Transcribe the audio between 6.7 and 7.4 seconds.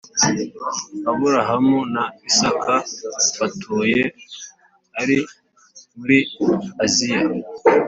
aziya